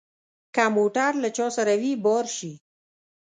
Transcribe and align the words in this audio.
که 0.55 0.63
موټر 0.77 1.11
له 1.23 1.29
چا 1.37 1.47
سره 1.57 1.73
وي 1.81 1.93
بار 2.05 2.25
شي. 2.37 2.51